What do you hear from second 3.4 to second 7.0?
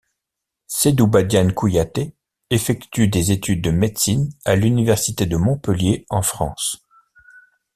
de médecine à l’université de Montpellier en France.